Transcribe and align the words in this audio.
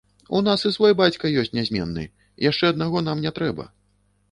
У 0.37 0.39
нас 0.45 0.63
і 0.69 0.71
свой 0.77 0.95
бацька 1.01 1.31
ёсць 1.41 1.51
нязменны, 1.59 2.07
яшчэ 2.49 2.65
аднаго 2.73 3.07
нам 3.11 3.25
не 3.29 3.37
трэба. 3.39 3.71